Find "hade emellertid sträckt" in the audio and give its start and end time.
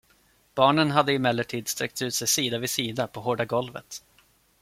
0.91-2.01